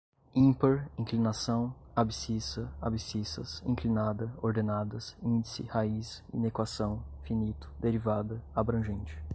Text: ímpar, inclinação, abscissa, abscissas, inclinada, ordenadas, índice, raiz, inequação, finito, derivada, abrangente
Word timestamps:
ímpar, 0.35 0.89
inclinação, 0.97 1.75
abscissa, 1.95 2.73
abscissas, 2.81 3.61
inclinada, 3.67 4.33
ordenadas, 4.41 5.15
índice, 5.21 5.61
raiz, 5.61 6.23
inequação, 6.33 7.05
finito, 7.23 7.69
derivada, 7.79 8.41
abrangente 8.55 9.21